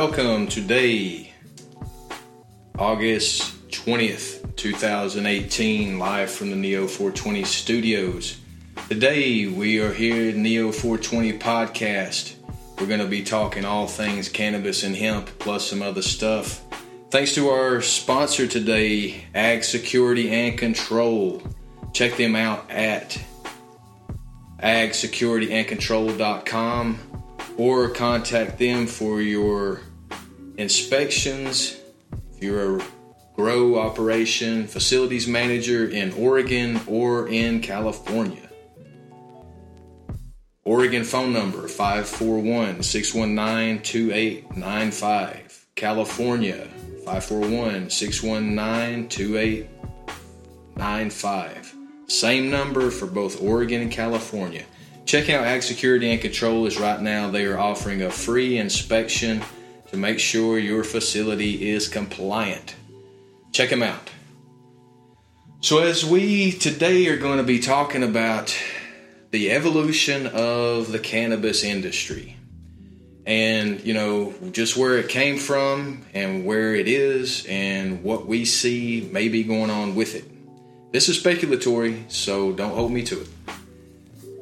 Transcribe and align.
welcome 0.00 0.46
today, 0.46 1.32
August 2.78 3.68
20th, 3.70 4.54
2018, 4.54 5.98
live 5.98 6.30
from 6.30 6.50
the 6.50 6.56
Neo 6.56 6.86
420 6.86 7.42
studios. 7.42 8.38
Today 8.88 9.48
we 9.48 9.80
are 9.80 9.92
here 9.92 10.28
at 10.28 10.36
Neo 10.36 10.70
420 10.70 11.40
podcast. 11.40 12.36
We're 12.78 12.86
going 12.86 13.00
to 13.00 13.08
be 13.08 13.24
talking 13.24 13.64
all 13.64 13.88
things 13.88 14.28
cannabis 14.28 14.84
and 14.84 14.94
hemp, 14.94 15.36
plus 15.40 15.68
some 15.68 15.82
other 15.82 16.02
stuff. 16.02 16.62
Thanks 17.10 17.34
to 17.34 17.48
our 17.48 17.82
sponsor 17.82 18.46
today, 18.46 19.24
Ag 19.34 19.64
Security 19.64 20.30
and 20.30 20.56
Control. 20.56 21.42
Check 21.92 22.16
them 22.16 22.36
out 22.36 22.70
at 22.70 23.20
agsecurityandcontrol.com 24.62 27.17
or 27.58 27.90
contact 27.90 28.58
them 28.58 28.86
for 28.86 29.20
your 29.20 29.82
inspections. 30.56 31.78
If 32.32 32.42
you're 32.42 32.78
a 32.78 32.82
grow 33.38 33.78
operation 33.78 34.66
facilities 34.66 35.26
manager 35.28 35.88
in 35.88 36.12
Oregon 36.14 36.80
or 36.88 37.28
in 37.28 37.60
California. 37.60 38.48
Oregon 40.64 41.04
phone 41.04 41.32
number 41.32 41.68
541 41.68 42.82
619 42.82 43.84
2895. 43.84 45.66
California 45.76 46.66
541 47.04 47.90
619 47.90 49.08
2895. 49.08 51.74
Same 52.08 52.50
number 52.50 52.90
for 52.90 53.06
both 53.06 53.40
Oregon 53.40 53.82
and 53.82 53.92
California. 53.92 54.64
Check 55.08 55.30
out 55.30 55.46
Ag 55.46 55.62
Security 55.62 56.10
and 56.10 56.20
Control 56.20 56.66
is 56.66 56.78
right 56.78 57.00
now 57.00 57.30
they 57.30 57.46
are 57.46 57.58
offering 57.58 58.02
a 58.02 58.10
free 58.10 58.58
inspection 58.58 59.42
to 59.90 59.96
make 59.96 60.18
sure 60.18 60.58
your 60.58 60.84
facility 60.84 61.70
is 61.70 61.88
compliant. 61.88 62.76
Check 63.50 63.70
them 63.70 63.82
out. 63.82 64.10
So 65.60 65.78
as 65.78 66.04
we 66.04 66.52
today 66.52 67.06
are 67.08 67.16
going 67.16 67.38
to 67.38 67.42
be 67.42 67.58
talking 67.58 68.02
about 68.02 68.54
the 69.30 69.50
evolution 69.50 70.26
of 70.26 70.92
the 70.92 70.98
cannabis 70.98 71.64
industry 71.64 72.36
and 73.24 73.80
you 73.80 73.94
know 73.94 74.34
just 74.52 74.76
where 74.76 74.98
it 74.98 75.08
came 75.08 75.38
from 75.38 76.04
and 76.12 76.44
where 76.44 76.74
it 76.74 76.86
is 76.86 77.46
and 77.48 78.02
what 78.02 78.26
we 78.26 78.44
see 78.44 79.08
maybe 79.10 79.42
going 79.42 79.70
on 79.70 79.94
with 79.94 80.14
it 80.14 80.30
this 80.90 81.10
is 81.10 81.22
speculatory, 81.22 82.10
so 82.10 82.52
don't 82.52 82.74
hold 82.74 82.90
me 82.90 83.02
to 83.04 83.20
it. 83.20 83.28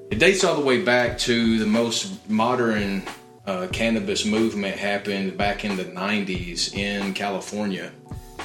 It 0.09 0.21
dates 0.21 0.45
all 0.45 0.55
the 0.55 0.65
way 0.65 0.83
back 0.83 1.19
to 1.19 1.59
the 1.59 1.67
most 1.67 2.31
modern 2.31 3.03
uh, 3.45 3.67
cannabis 3.73 4.25
movement 4.25 4.79
happened 4.79 5.37
back 5.37 5.65
in 5.65 5.77
the 5.77 5.85
90s 5.85 6.75
in 6.75 7.13
California 7.13 7.91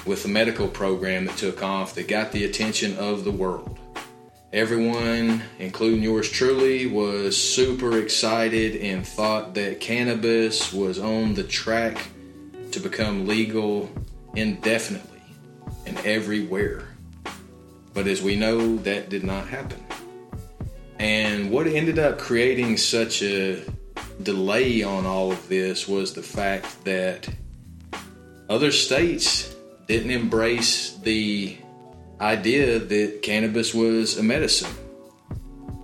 with 0.05 0.25
a 0.25 0.27
medical 0.27 0.67
program 0.67 1.25
that 1.25 1.37
took 1.37 1.61
off 1.61 1.93
that 1.95 2.07
got 2.07 2.31
the 2.31 2.45
attention 2.45 2.97
of 2.97 3.23
the 3.23 3.31
world. 3.31 3.77
Everyone, 4.51 5.43
including 5.59 6.01
yours 6.01 6.29
truly, 6.29 6.87
was 6.87 7.37
super 7.37 7.99
excited 7.99 8.75
and 8.77 9.05
thought 9.05 9.53
that 9.53 9.79
cannabis 9.79 10.73
was 10.73 10.97
on 10.97 11.35
the 11.35 11.43
track 11.43 12.07
to 12.71 12.79
become 12.79 13.27
legal 13.27 13.89
indefinitely 14.35 15.21
and 15.85 15.97
everywhere. 15.99 16.87
But 17.93 18.07
as 18.07 18.21
we 18.21 18.35
know, 18.35 18.77
that 18.77 19.09
did 19.09 19.23
not 19.23 19.47
happen. 19.47 19.81
And 21.01 21.49
what 21.49 21.65
ended 21.65 21.97
up 21.97 22.19
creating 22.19 22.77
such 22.77 23.23
a 23.23 23.63
delay 24.21 24.83
on 24.83 25.07
all 25.07 25.31
of 25.31 25.49
this 25.49 25.87
was 25.87 26.13
the 26.13 26.21
fact 26.21 26.85
that 26.85 27.27
other 28.47 28.71
states 28.71 29.51
didn't 29.87 30.11
embrace 30.11 30.95
the 30.97 31.57
idea 32.19 32.77
that 32.77 33.23
cannabis 33.23 33.73
was 33.73 34.19
a 34.19 34.21
medicine. 34.21 34.69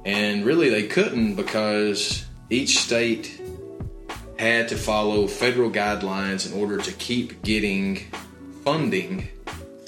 And 0.05 0.45
really, 0.45 0.69
they 0.69 0.85
couldn't 0.85 1.33
because 1.33 2.23
each 2.51 2.77
state 2.77 3.41
had 4.37 4.67
to 4.67 4.77
follow 4.77 5.25
federal 5.25 5.71
guidelines 5.71 6.45
in 6.45 6.61
order 6.61 6.77
to 6.77 6.91
keep 6.91 7.41
getting 7.41 8.01
funding 8.63 9.29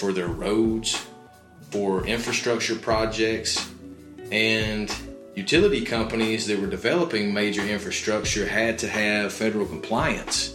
for 0.00 0.12
their 0.12 0.26
roads, 0.26 1.06
for 1.70 2.04
infrastructure 2.04 2.74
projects 2.74 3.70
and 4.32 4.92
utility 5.34 5.84
companies 5.84 6.46
that 6.46 6.60
were 6.60 6.66
developing 6.66 7.32
major 7.32 7.62
infrastructure 7.62 8.46
had 8.46 8.78
to 8.78 8.88
have 8.88 9.32
federal 9.32 9.66
compliance. 9.66 10.54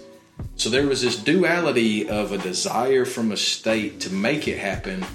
So 0.55 0.69
there 0.69 0.87
was 0.87 1.01
this 1.01 1.17
duality 1.17 2.09
of 2.09 2.31
a 2.31 2.37
desire 2.37 3.05
from 3.05 3.31
a 3.31 3.37
state 3.37 4.01
to 4.01 4.11
make 4.11 4.47
it 4.47 4.57
happen, 4.57 5.05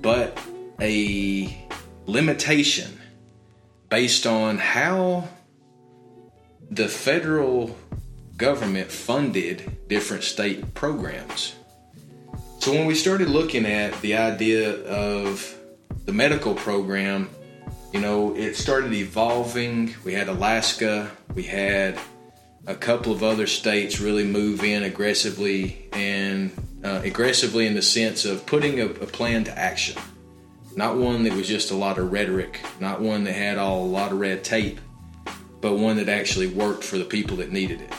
but 0.00 0.38
a 0.80 1.66
limitation 2.06 2.98
based 3.88 4.26
on 4.26 4.58
how 4.58 5.28
the 6.70 6.88
federal 6.88 7.76
government 8.36 8.90
funded 8.90 9.88
different 9.88 10.22
state 10.22 10.74
programs. 10.74 11.54
So 12.60 12.72
when 12.72 12.86
we 12.86 12.94
started 12.94 13.28
looking 13.28 13.66
at 13.66 13.98
the 14.00 14.16
idea 14.16 14.84
of 14.84 15.56
the 16.04 16.12
medical 16.12 16.54
program, 16.54 17.30
you 17.92 18.00
know, 18.00 18.34
it 18.36 18.54
started 18.54 18.92
evolving. 18.92 19.94
We 20.04 20.12
had 20.14 20.28
Alaska, 20.28 21.10
we 21.34 21.42
had 21.44 21.98
a 22.66 22.74
couple 22.74 23.12
of 23.12 23.22
other 23.22 23.46
states 23.46 23.98
really 23.98 24.24
move 24.24 24.62
in 24.62 24.82
aggressively 24.82 25.88
and 25.92 26.52
uh, 26.84 27.00
aggressively 27.02 27.66
in 27.66 27.74
the 27.74 27.82
sense 27.82 28.24
of 28.24 28.44
putting 28.44 28.80
a, 28.80 28.86
a, 28.86 29.06
plan 29.06 29.42
to 29.44 29.58
action. 29.58 30.00
Not 30.76 30.96
one 30.96 31.24
that 31.24 31.32
was 31.32 31.48
just 31.48 31.70
a 31.70 31.74
lot 31.74 31.98
of 31.98 32.12
rhetoric, 32.12 32.60
not 32.78 33.00
one 33.00 33.24
that 33.24 33.32
had 33.32 33.56
all 33.58 33.84
a 33.84 33.86
lot 33.86 34.12
of 34.12 34.20
red 34.20 34.44
tape, 34.44 34.80
but 35.60 35.74
one 35.74 35.96
that 35.96 36.10
actually 36.10 36.48
worked 36.48 36.84
for 36.84 36.98
the 36.98 37.04
people 37.04 37.38
that 37.38 37.50
needed 37.50 37.80
it. 37.80 37.92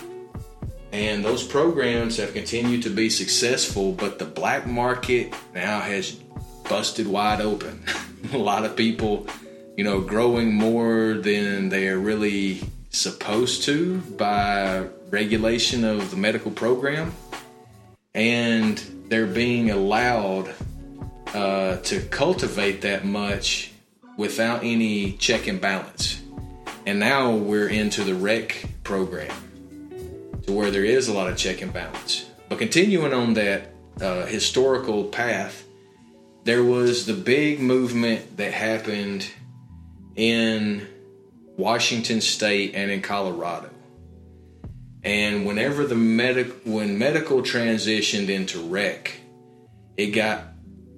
And 0.92 1.26
those 1.26 1.44
programs 1.44 2.18
have 2.18 2.34
continued 2.34 2.84
to 2.84 2.90
be 2.90 3.10
successful, 3.10 3.92
but 3.92 4.20
the 4.20 4.26
black 4.26 4.66
market 4.66 5.34
now 5.54 5.80
has 5.82 6.14
busted 6.70 7.08
wide 7.08 7.42
open. 7.42 7.84
a 8.34 8.38
lot 8.38 8.66
of 8.66 8.76
people, 8.76 9.28
you 9.78 9.84
know, 9.84 10.02
growing 10.02 10.54
more 10.54 11.14
than 11.14 11.70
they 11.70 11.88
are 11.88 11.98
really 11.98 12.62
supposed 12.90 13.64
to 13.64 14.00
by 14.18 14.88
regulation 15.10 15.84
of 15.84 16.12
the 16.12 16.18
medical 16.18 16.52
program. 16.52 17.14
And 18.14 18.78
they're 19.08 19.28
being 19.28 19.72
allowed 19.72 20.54
uh, 21.34 21.78
to 21.78 22.02
cultivate 22.10 22.82
that 22.82 23.06
much 23.06 23.72
without 24.18 24.64
any 24.64 25.14
check 25.14 25.48
and 25.48 25.62
balance. 25.62 26.22
And 26.86 27.00
now 27.00 27.36
we're 27.36 27.70
into 27.70 28.04
the 28.04 28.16
rec 28.16 28.66
program 28.84 29.32
to 30.46 30.52
where 30.52 30.72
there 30.72 30.86
is 30.86 31.08
a 31.08 31.14
lot 31.14 31.30
of 31.30 31.38
check 31.38 31.62
and 31.62 31.72
balance. 31.72 32.26
But 32.50 32.58
continuing 32.58 33.14
on 33.14 33.36
that 33.36 33.70
uh, 34.02 34.26
historical 34.26 35.06
path, 35.06 35.64
there 36.46 36.64
was 36.64 37.06
the 37.06 37.14
big 37.14 37.60
movement 37.60 38.38
that 38.38 38.54
happened 38.54 39.30
in 40.16 40.88
Washington 41.58 42.22
State 42.22 42.74
and 42.76 42.90
in 42.90 43.02
Colorado. 43.02 43.70
And 45.04 45.46
whenever 45.46 45.86
the 45.86 45.96
medic 45.96 46.54
when 46.66 46.98
medical 46.98 47.42
transitioned 47.42 48.30
into 48.30 48.60
rec, 48.60 49.20
it 49.98 50.08
got 50.08 50.44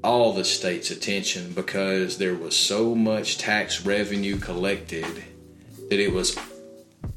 all 0.03 0.33
the 0.33 0.43
state's 0.43 0.89
attention 0.89 1.53
because 1.53 2.17
there 2.17 2.33
was 2.33 2.55
so 2.55 2.95
much 2.95 3.37
tax 3.37 3.85
revenue 3.85 4.37
collected 4.37 5.23
that 5.89 5.99
it 5.99 6.11
was 6.11 6.37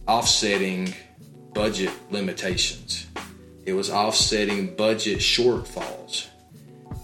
offsetting 0.07 0.95
budget 1.55 1.91
limitations. 2.11 3.07
It 3.65 3.73
was 3.73 3.91
offsetting 3.91 4.77
budget 4.77 5.21
shortfalls. 5.21 6.27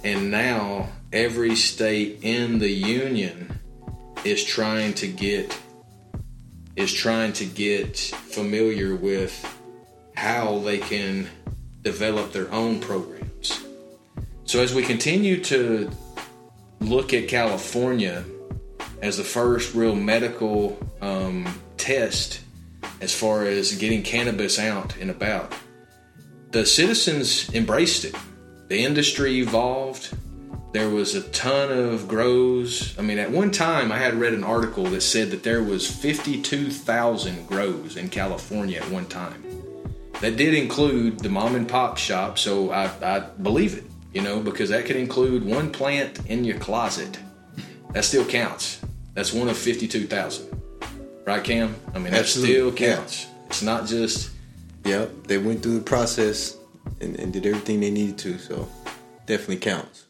And 0.04 0.31
now 0.31 0.88
every 1.12 1.56
state 1.56 2.19
in 2.22 2.58
the 2.58 2.70
union 2.70 3.59
is 4.25 4.44
trying 4.44 4.94
to 4.94 5.08
get 5.08 5.56
is 6.76 6.93
trying 6.93 7.32
to 7.32 7.44
get 7.44 7.96
familiar 7.96 8.94
with 8.94 9.34
how 10.14 10.58
they 10.61 10.78
can 10.78 11.28
develop 11.82 12.32
their 12.32 12.50
own 12.52 12.81
programs. 12.81 13.64
So 14.44 14.62
as 14.62 14.75
we 14.75 14.82
continue 14.82 15.43
to 15.44 15.90
look 16.81 17.12
at 17.12 17.28
California 17.28 18.25
as 19.02 19.17
the 19.17 19.25
first 19.25 19.75
real 19.75 19.94
medical 19.94 20.78
um, 21.00 21.46
test 21.76 22.40
as 23.00 23.14
far 23.14 23.44
as 23.44 23.72
getting 23.76 24.02
cannabis 24.02 24.58
out 24.58 24.96
and 24.99 25.11
about. 25.11 25.55
The 26.50 26.67
citizens 26.67 27.52
embraced 27.55 28.05
it. 28.05 28.14
The 28.69 28.84
industry 28.84 29.38
evolved. 29.38 30.14
There 30.72 30.88
was 30.88 31.17
a 31.17 31.22
ton 31.31 31.72
of 31.72 32.06
grows. 32.06 32.96
I 32.96 33.02
mean, 33.02 33.19
at 33.19 33.31
one 33.31 33.50
time, 33.50 33.90
I 33.90 33.99
had 33.99 34.14
read 34.14 34.34
an 34.34 34.44
article 34.44 34.84
that 34.84 35.00
said 35.00 35.31
that 35.32 35.43
there 35.43 35.62
was 35.62 35.90
52,000 35.90 37.46
grows 37.49 37.96
in 37.96 38.08
California 38.08 38.78
at 38.78 38.88
one 38.90 39.06
time. 39.06 39.44
that 40.20 40.37
did 40.37 40.55
include 40.55 41.19
the 41.20 41.28
mom 41.28 41.56
and 41.56 41.69
pop 41.69 41.99
shop, 41.99 42.38
so 42.38 42.70
I, 42.70 42.90
I 43.02 43.20
believe 43.20 43.76
it, 43.78 43.84
you 44.12 44.20
know, 44.22 44.38
because 44.38 44.69
that 44.70 44.84
could 44.84 44.96
include 44.96 45.44
one 45.44 45.72
plant 45.72 46.20
in 46.26 46.44
your 46.44 46.58
closet. 46.58 47.19
That 47.93 48.05
still 48.05 48.25
counts. 48.25 48.81
That's 49.14 49.32
one 49.32 49.49
of 49.49 49.56
52,000. 49.58 50.46
Right, 51.26 51.43
Cam? 51.43 51.75
I 51.94 51.99
mean, 51.99 52.12
that 52.12 52.20
Absolutely, 52.20 52.55
still 52.55 52.88
yeah. 52.88 52.96
counts. 52.96 53.26
It's 53.46 53.62
not 53.62 53.87
just, 53.87 54.31
Yep, 54.84 55.25
they 55.25 55.38
went 55.38 55.62
through 55.62 55.78
the 55.78 55.84
process 55.84 56.56
and, 57.00 57.19
and 57.19 57.32
did 57.32 57.44
everything 57.44 57.81
they 57.81 57.90
needed 57.90 58.19
to, 58.19 58.38
so 58.38 58.69
definitely 59.26 59.56
counts. 59.56 60.06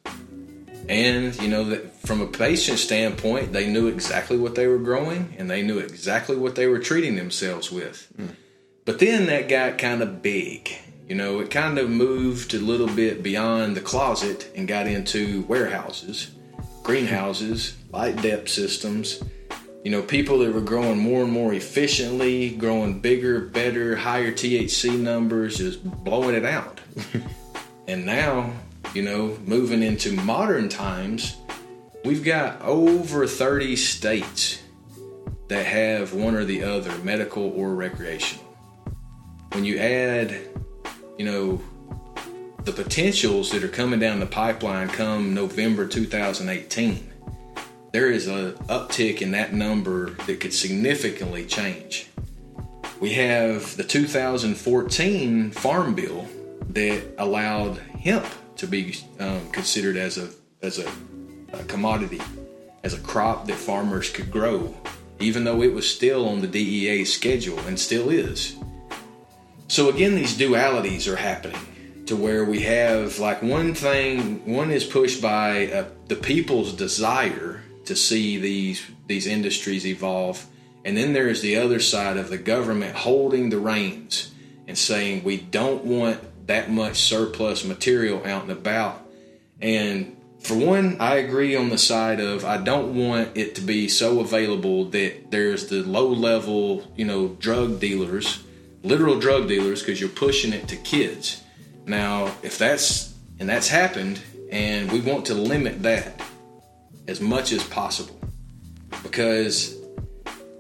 And, 0.90 1.40
you 1.40 1.46
know, 1.46 1.62
that 1.66 1.94
from 2.00 2.20
a 2.20 2.26
patient 2.26 2.80
standpoint, 2.80 3.52
they 3.52 3.70
knew 3.70 3.86
exactly 3.86 4.36
what 4.36 4.56
they 4.56 4.66
were 4.66 4.76
growing 4.76 5.32
and 5.38 5.48
they 5.48 5.62
knew 5.62 5.78
exactly 5.78 6.36
what 6.36 6.56
they 6.56 6.66
were 6.66 6.80
treating 6.80 7.14
themselves 7.14 7.70
with. 7.70 8.12
Hmm. 8.16 8.26
But 8.84 8.98
then 8.98 9.26
that 9.26 9.48
got 9.48 9.78
kind 9.78 10.02
of 10.02 10.20
big. 10.20 10.68
You 11.08 11.14
know, 11.14 11.38
it 11.38 11.50
kind 11.52 11.78
of 11.78 11.88
moved 11.88 12.54
a 12.54 12.58
little 12.58 12.88
bit 12.88 13.22
beyond 13.22 13.76
the 13.76 13.80
closet 13.80 14.50
and 14.56 14.66
got 14.66 14.88
into 14.88 15.42
warehouses, 15.42 16.32
greenhouses, 16.82 17.76
light 17.92 18.20
dep 18.20 18.48
systems. 18.48 19.22
You 19.84 19.92
know, 19.92 20.02
people 20.02 20.40
that 20.40 20.52
were 20.52 20.60
growing 20.60 20.98
more 20.98 21.22
and 21.22 21.30
more 21.30 21.54
efficiently, 21.54 22.50
growing 22.50 22.98
bigger, 22.98 23.42
better, 23.42 23.94
higher 23.94 24.32
THC 24.32 24.98
numbers, 24.98 25.58
just 25.58 25.84
blowing 26.02 26.34
it 26.34 26.44
out. 26.44 26.80
and 27.86 28.04
now, 28.04 28.52
you 28.94 29.02
know, 29.02 29.38
moving 29.44 29.82
into 29.82 30.12
modern 30.12 30.68
times, 30.68 31.36
we've 32.04 32.24
got 32.24 32.60
over 32.62 33.26
30 33.26 33.76
states 33.76 34.62
that 35.48 35.66
have 35.66 36.14
one 36.14 36.34
or 36.34 36.44
the 36.44 36.62
other, 36.62 36.96
medical 36.98 37.50
or 37.50 37.74
recreational 37.74 38.50
when 39.52 39.64
you 39.64 39.78
add, 39.78 40.36
you 41.18 41.24
know, 41.24 41.60
the 42.64 42.72
potentials 42.72 43.50
that 43.50 43.64
are 43.64 43.68
coming 43.68 43.98
down 43.98 44.20
the 44.20 44.26
pipeline 44.26 44.88
come 44.88 45.34
November 45.34 45.86
2018, 45.86 47.12
there 47.92 48.10
is 48.10 48.28
a 48.28 48.52
uptick 48.68 49.20
in 49.20 49.32
that 49.32 49.52
number 49.52 50.10
that 50.26 50.40
could 50.40 50.54
significantly 50.54 51.44
change. 51.46 52.08
We 53.00 53.14
have 53.14 53.76
the 53.76 53.84
2014 53.84 55.50
Farm 55.50 55.94
Bill 55.94 56.28
that 56.68 57.02
allowed 57.18 57.78
hemp 57.78 58.26
to 58.60 58.66
be 58.66 58.94
um, 59.18 59.50
considered 59.50 59.96
as 59.96 60.18
a 60.18 60.28
as 60.62 60.78
a, 60.78 60.90
a 61.54 61.64
commodity, 61.64 62.20
as 62.84 62.92
a 62.92 62.98
crop 62.98 63.46
that 63.46 63.56
farmers 63.56 64.10
could 64.10 64.30
grow, 64.30 64.76
even 65.18 65.44
though 65.44 65.62
it 65.62 65.72
was 65.72 65.88
still 65.88 66.28
on 66.28 66.42
the 66.42 66.46
DEA 66.46 67.06
schedule 67.06 67.58
and 67.60 67.80
still 67.80 68.10
is. 68.10 68.56
So 69.68 69.88
again, 69.88 70.14
these 70.14 70.36
dualities 70.36 71.10
are 71.10 71.16
happening 71.16 72.04
to 72.04 72.14
where 72.14 72.44
we 72.44 72.60
have 72.60 73.18
like 73.18 73.42
one 73.42 73.74
thing, 73.74 74.44
one 74.44 74.70
is 74.70 74.84
pushed 74.84 75.22
by 75.22 75.68
uh, 75.68 75.88
the 76.08 76.16
people's 76.16 76.74
desire 76.74 77.62
to 77.86 77.96
see 77.96 78.36
these 78.36 78.82
these 79.06 79.26
industries 79.26 79.86
evolve, 79.86 80.44
and 80.84 80.98
then 80.98 81.14
there 81.14 81.28
is 81.28 81.40
the 81.40 81.56
other 81.56 81.80
side 81.80 82.18
of 82.18 82.28
the 82.28 82.38
government 82.38 82.94
holding 82.94 83.48
the 83.48 83.58
reins 83.58 84.34
and 84.68 84.76
saying 84.76 85.24
we 85.24 85.38
don't 85.38 85.84
want 85.84 86.20
that 86.50 86.70
much 86.70 86.98
surplus 86.98 87.64
material 87.64 88.24
out 88.26 88.42
and 88.42 88.52
about. 88.52 89.02
And 89.60 90.16
for 90.40 90.54
one, 90.54 90.96
I 91.00 91.16
agree 91.16 91.56
on 91.56 91.70
the 91.70 91.78
side 91.78 92.20
of 92.20 92.44
I 92.44 92.58
don't 92.58 92.94
want 92.94 93.36
it 93.36 93.54
to 93.56 93.60
be 93.60 93.88
so 93.88 94.20
available 94.20 94.86
that 94.90 95.30
there's 95.30 95.66
the 95.66 95.82
low 95.82 96.08
level, 96.08 96.90
you 96.96 97.04
know, 97.04 97.28
drug 97.28 97.80
dealers 97.80 98.44
literal 98.82 99.18
drug 99.18 99.48
dealers 99.48 99.80
because 99.80 100.00
you're 100.00 100.08
pushing 100.08 100.52
it 100.52 100.68
to 100.68 100.76
kids. 100.76 101.42
Now, 101.86 102.26
if 102.42 102.58
that's 102.58 103.14
and 103.38 103.48
that's 103.48 103.68
happened, 103.68 104.20
and 104.50 104.90
we 104.92 105.00
want 105.00 105.26
to 105.26 105.34
limit 105.34 105.82
that 105.82 106.20
as 107.08 107.20
much 107.20 107.52
as 107.52 107.62
possible 107.64 108.18
because 109.02 109.76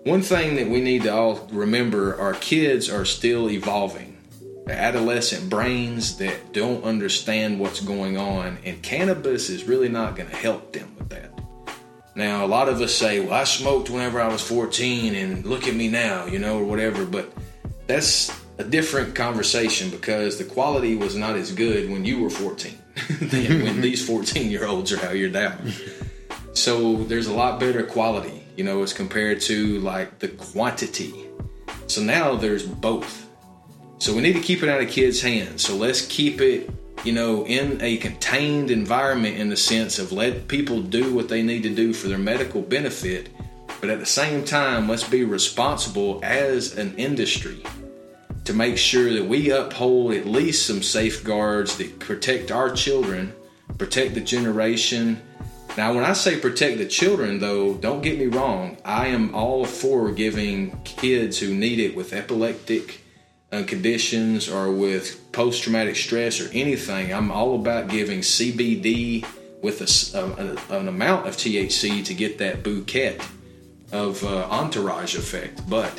one 0.04 0.22
thing 0.22 0.56
that 0.56 0.68
we 0.68 0.80
need 0.80 1.02
to 1.02 1.12
all 1.12 1.46
remember 1.52 2.18
our 2.18 2.34
kids 2.34 2.88
are 2.88 3.04
still 3.04 3.50
evolving. 3.50 4.09
Adolescent 4.72 5.48
brains 5.50 6.16
that 6.18 6.52
don't 6.52 6.84
understand 6.84 7.60
what's 7.60 7.80
going 7.80 8.16
on, 8.16 8.58
and 8.64 8.82
cannabis 8.82 9.50
is 9.50 9.64
really 9.64 9.88
not 9.88 10.16
going 10.16 10.28
to 10.28 10.36
help 10.36 10.72
them 10.72 10.94
with 10.98 11.08
that. 11.10 11.30
Now, 12.14 12.44
a 12.44 12.48
lot 12.48 12.68
of 12.68 12.80
us 12.80 12.94
say, 12.94 13.20
Well, 13.20 13.32
I 13.32 13.44
smoked 13.44 13.90
whenever 13.90 14.20
I 14.20 14.28
was 14.28 14.42
14, 14.42 15.14
and 15.14 15.46
look 15.46 15.66
at 15.66 15.74
me 15.74 15.88
now, 15.88 16.26
you 16.26 16.38
know, 16.38 16.58
or 16.58 16.64
whatever, 16.64 17.06
but 17.06 17.32
that's 17.86 18.30
a 18.58 18.64
different 18.64 19.14
conversation 19.14 19.90
because 19.90 20.36
the 20.36 20.44
quality 20.44 20.94
was 20.96 21.16
not 21.16 21.34
as 21.34 21.50
good 21.50 21.90
when 21.90 22.04
you 22.04 22.22
were 22.22 22.30
14 22.30 22.78
than 23.20 23.62
when 23.62 23.80
these 23.80 24.06
14 24.06 24.50
year 24.50 24.66
olds 24.66 24.92
are 24.92 25.04
out 25.04 25.14
here 25.14 25.30
down. 25.30 25.72
So 26.52 27.04
there's 27.04 27.26
a 27.26 27.32
lot 27.32 27.58
better 27.58 27.82
quality, 27.82 28.44
you 28.56 28.64
know, 28.64 28.82
as 28.82 28.92
compared 28.92 29.40
to 29.42 29.80
like 29.80 30.18
the 30.18 30.28
quantity. 30.28 31.26
So 31.86 32.02
now 32.02 32.36
there's 32.36 32.66
both. 32.66 33.29
So 34.00 34.14
we 34.14 34.22
need 34.22 34.32
to 34.32 34.40
keep 34.40 34.62
it 34.62 34.70
out 34.70 34.80
of 34.80 34.88
kids' 34.88 35.20
hands. 35.20 35.62
So 35.62 35.76
let's 35.76 36.06
keep 36.06 36.40
it, 36.40 36.70
you 37.04 37.12
know, 37.12 37.46
in 37.46 37.78
a 37.82 37.98
contained 37.98 38.70
environment 38.70 39.36
in 39.36 39.50
the 39.50 39.58
sense 39.58 39.98
of 39.98 40.10
let 40.10 40.48
people 40.48 40.80
do 40.80 41.14
what 41.14 41.28
they 41.28 41.42
need 41.42 41.64
to 41.64 41.74
do 41.74 41.92
for 41.92 42.08
their 42.08 42.16
medical 42.16 42.62
benefit. 42.62 43.28
But 43.78 43.90
at 43.90 44.00
the 44.00 44.06
same 44.06 44.46
time, 44.46 44.88
let's 44.88 45.06
be 45.06 45.24
responsible 45.24 46.18
as 46.22 46.78
an 46.78 46.96
industry 46.96 47.62
to 48.46 48.54
make 48.54 48.78
sure 48.78 49.12
that 49.12 49.26
we 49.26 49.50
uphold 49.50 50.14
at 50.14 50.24
least 50.24 50.66
some 50.66 50.82
safeguards 50.82 51.76
that 51.76 51.98
protect 51.98 52.50
our 52.50 52.70
children, 52.70 53.34
protect 53.76 54.14
the 54.14 54.22
generation. 54.22 55.20
Now, 55.76 55.92
when 55.92 56.04
I 56.04 56.14
say 56.14 56.40
protect 56.40 56.78
the 56.78 56.86
children, 56.86 57.38
though, 57.38 57.74
don't 57.74 58.00
get 58.00 58.18
me 58.18 58.28
wrong, 58.28 58.78
I 58.82 59.08
am 59.08 59.34
all 59.34 59.66
for 59.66 60.10
giving 60.10 60.80
kids 60.84 61.38
who 61.38 61.54
need 61.54 61.78
it 61.78 61.94
with 61.94 62.14
epileptic 62.14 63.00
uh, 63.52 63.62
conditions 63.66 64.48
or 64.48 64.70
with 64.70 65.30
post 65.32 65.62
traumatic 65.64 65.96
stress 65.96 66.40
or 66.40 66.48
anything, 66.52 67.12
I'm 67.12 67.30
all 67.30 67.54
about 67.56 67.88
giving 67.88 68.20
CBD 68.20 69.24
with 69.62 69.80
a, 69.80 70.18
a- 70.70 70.76
an 70.78 70.88
amount 70.88 71.26
of 71.26 71.36
THC 71.36 72.04
to 72.06 72.14
get 72.14 72.38
that 72.38 72.62
bouquet 72.62 73.18
of 73.92 74.22
uh, 74.24 74.46
entourage 74.50 75.16
effect. 75.16 75.68
But 75.68 75.92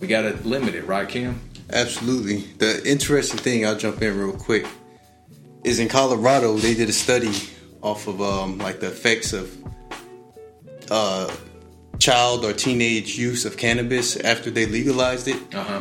we 0.00 0.06
got 0.06 0.22
to 0.22 0.32
limit 0.48 0.74
it, 0.74 0.86
right, 0.86 1.08
Kim? 1.08 1.40
Absolutely. 1.72 2.38
The 2.58 2.82
interesting 2.84 3.38
thing, 3.38 3.64
I'll 3.64 3.76
jump 3.76 4.02
in 4.02 4.18
real 4.18 4.32
quick, 4.32 4.66
is 5.62 5.78
in 5.78 5.88
Colorado 5.88 6.56
they 6.56 6.74
did 6.74 6.88
a 6.88 6.92
study 6.92 7.32
off 7.82 8.08
of 8.08 8.20
um, 8.20 8.58
like 8.58 8.80
the 8.80 8.88
effects 8.88 9.32
of 9.32 9.56
uh, 10.90 11.32
child 11.98 12.44
or 12.44 12.52
teenage 12.52 13.16
use 13.16 13.44
of 13.44 13.56
cannabis 13.56 14.16
after 14.16 14.50
they 14.50 14.66
legalized 14.66 15.28
it, 15.28 15.54
Uh 15.54 15.62
huh. 15.62 15.80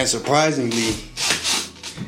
And 0.00 0.08
surprisingly, 0.08 0.94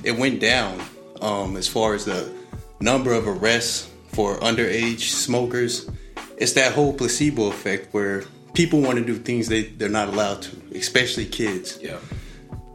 it 0.03 0.17
went 0.17 0.41
down 0.41 0.81
um, 1.21 1.59
as 1.59 1.69
far 1.69 1.93
as 1.93 2.07
the 2.07 2.33
number 2.81 3.13
of 3.13 3.29
arrests 3.29 3.91
for 4.09 4.39
underage 4.41 5.11
smokers. 5.11 5.91
It's 6.39 6.55
that 6.55 6.73
whole 6.73 6.95
placebo 6.95 7.49
effect 7.49 7.93
where 7.93 8.25
people 8.55 8.81
want 8.81 8.97
to 8.97 9.05
do 9.05 9.17
things 9.17 9.49
they, 9.49 9.65
they're 9.65 9.91
not 9.91 10.09
allowed 10.09 10.41
to, 10.41 10.57
especially 10.75 11.27
kids. 11.27 11.79
Yeah. 11.83 11.99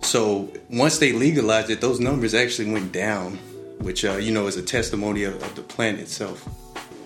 So 0.03 0.53
once 0.69 0.99
they 0.99 1.13
legalized 1.13 1.71
it, 1.71 1.81
those 1.81 1.99
numbers 1.99 2.35
actually 2.35 2.71
went 2.71 2.91
down, 2.91 3.37
which 3.79 4.05
uh, 4.05 4.17
you 4.17 4.31
know 4.31 4.45
is 4.45 4.55
a 4.55 4.61
testimony 4.61 5.23
of, 5.23 5.41
of 5.41 5.55
the 5.55 5.63
plant 5.63 5.99
itself. 5.99 6.47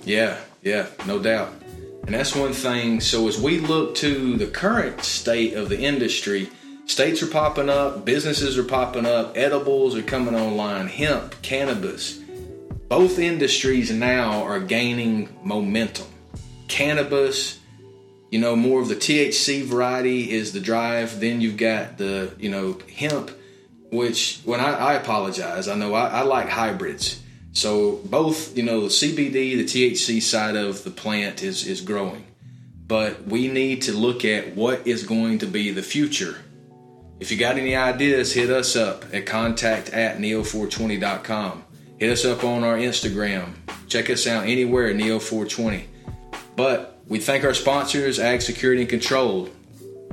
Yeah, 0.03 0.37
yeah, 0.63 0.87
no 1.07 1.17
doubt. 1.17 1.53
And 2.07 2.13
that's 2.13 2.35
one 2.35 2.51
thing. 2.51 2.99
So 2.99 3.29
as 3.29 3.39
we 3.39 3.59
look 3.59 3.95
to 3.95 4.35
the 4.35 4.47
current 4.47 5.01
state 5.01 5.53
of 5.53 5.69
the 5.69 5.79
industry, 5.79 6.49
states 6.91 7.23
are 7.23 7.27
popping 7.27 7.69
up, 7.69 8.03
businesses 8.03 8.57
are 8.57 8.65
popping 8.65 9.05
up, 9.05 9.37
edibles 9.37 9.95
are 9.95 10.01
coming 10.01 10.35
online, 10.35 10.87
hemp, 10.87 11.41
cannabis. 11.41 12.19
Both 12.89 13.17
industries 13.17 13.91
now 13.91 14.43
are 14.43 14.59
gaining 14.59 15.29
momentum. 15.41 16.07
Cannabis, 16.67 17.59
you 18.29 18.39
know, 18.39 18.57
more 18.57 18.81
of 18.81 18.89
the 18.89 18.95
THC 18.95 19.63
variety 19.63 20.31
is 20.31 20.51
the 20.51 20.59
drive. 20.59 21.21
Then 21.21 21.39
you've 21.39 21.55
got 21.55 21.97
the, 21.97 22.33
you 22.37 22.49
know, 22.49 22.77
hemp, 22.93 23.31
which 23.89 24.41
when 24.43 24.59
I, 24.59 24.73
I 24.73 24.93
apologize, 24.95 25.69
I 25.69 25.75
know 25.75 25.93
I, 25.93 26.07
I 26.07 26.21
like 26.23 26.49
hybrids. 26.49 27.21
So 27.53 28.01
both, 28.03 28.57
you 28.57 28.63
know, 28.63 28.81
the 28.81 28.87
CBD, 28.87 29.31
the 29.31 29.63
THC 29.63 30.21
side 30.21 30.57
of 30.57 30.83
the 30.83 30.91
plant 30.91 31.41
is 31.41 31.65
is 31.65 31.79
growing, 31.79 32.25
but 32.85 33.25
we 33.25 33.47
need 33.47 33.83
to 33.83 33.93
look 33.93 34.25
at 34.25 34.55
what 34.55 34.85
is 34.85 35.03
going 35.03 35.39
to 35.39 35.45
be 35.45 35.71
the 35.71 35.83
future. 35.83 36.37
If 37.21 37.31
you 37.31 37.37
got 37.37 37.59
any 37.59 37.75
ideas, 37.75 38.33
hit 38.33 38.49
us 38.49 38.75
up 38.75 39.05
at 39.13 39.27
contact 39.27 39.89
at 39.89 40.17
neo420.com. 40.17 41.63
Hit 41.99 42.09
us 42.09 42.25
up 42.25 42.43
on 42.43 42.63
our 42.63 42.77
Instagram. 42.77 43.53
Check 43.87 44.09
us 44.09 44.25
out 44.25 44.45
anywhere 44.45 44.87
at 44.87 44.95
neo420. 44.95 45.83
But 46.55 46.99
we 47.07 47.19
thank 47.19 47.43
our 47.43 47.53
sponsors, 47.53 48.17
Ag 48.17 48.41
Security 48.41 48.81
and 48.81 48.89
Control. 48.89 49.49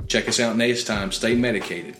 Check 0.07 0.29
us 0.29 0.39
out 0.39 0.55
next 0.55 0.83
time. 0.83 1.11
Stay 1.11 1.33
medicated. 1.33 1.97